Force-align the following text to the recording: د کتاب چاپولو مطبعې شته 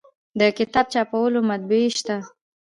د 0.39 0.41
کتاب 0.57 0.85
چاپولو 0.93 1.39
مطبعې 1.49 1.89
شته 1.97 2.15